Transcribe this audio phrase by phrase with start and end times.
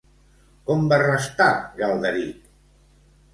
[0.69, 1.49] Com va restar,
[1.83, 2.49] Galderic?